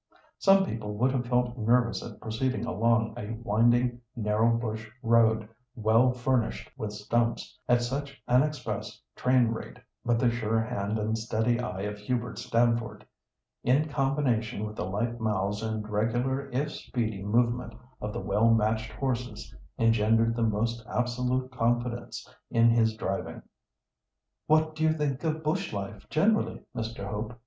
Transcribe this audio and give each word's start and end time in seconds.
Some 0.39 0.65
people 0.65 0.95
would 0.95 1.11
have 1.11 1.27
felt 1.27 1.55
nervous 1.59 2.01
at 2.03 2.19
proceeding 2.19 2.65
along 2.65 3.13
a 3.15 3.35
winding, 3.43 4.01
narrow 4.15 4.57
bush 4.57 4.89
road, 5.03 5.47
well 5.75 6.11
furnished 6.11 6.71
with 6.75 6.91
stumps, 6.91 7.59
at 7.69 7.83
such 7.83 8.19
an 8.27 8.41
express 8.41 8.99
train 9.15 9.49
rate, 9.49 9.77
but 10.03 10.17
the 10.17 10.31
sure 10.31 10.59
hand 10.59 10.97
and 10.97 11.15
steady 11.15 11.59
eye 11.59 11.81
of 11.81 11.99
Hubert 11.99 12.39
Stamford, 12.39 13.05
in 13.63 13.89
combination 13.89 14.65
with 14.65 14.75
the 14.75 14.85
light 14.87 15.19
mouths 15.19 15.61
and 15.61 15.87
regular 15.87 16.49
if 16.49 16.71
speedy 16.71 17.21
movement 17.23 17.75
of 18.01 18.11
the 18.11 18.21
well 18.21 18.51
matched 18.51 18.91
horses, 18.93 19.53
engendered 19.77 20.35
the 20.35 20.41
most 20.41 20.83
absolute 20.87 21.51
confidence 21.51 22.27
in 22.49 22.71
his 22.71 22.95
driving. 22.97 23.43
"What 24.47 24.73
do 24.73 24.81
you 24.81 24.93
think 24.93 25.23
of 25.23 25.43
bush 25.43 25.71
life 25.71 26.09
generally, 26.09 26.63
Mr. 26.75 27.07
Hope?" 27.07 27.39